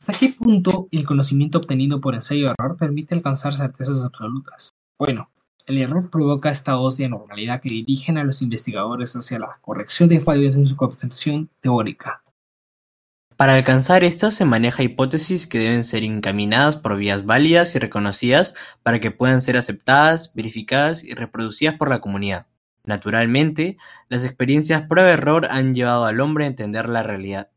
[0.00, 4.70] ¿Hasta qué punto el conocimiento obtenido por ensayo-error permite alcanzar certezas absolutas?
[4.98, 5.30] Bueno,
[5.66, 10.22] el error provoca estados de anormalidad que dirigen a los investigadores hacia la corrección de
[10.22, 12.22] fallos en su concepción teórica.
[13.36, 18.54] Para alcanzar esto se maneja hipótesis que deben ser encaminadas por vías válidas y reconocidas
[18.82, 22.46] para que puedan ser aceptadas, verificadas y reproducidas por la comunidad.
[22.84, 23.76] Naturalmente,
[24.08, 27.50] las experiencias prueba-error han llevado al hombre a entender la realidad.